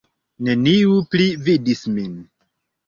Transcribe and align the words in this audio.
Neniu 0.47 0.97
pli 1.13 1.29
vidis 1.51 1.87
min. 1.97 2.19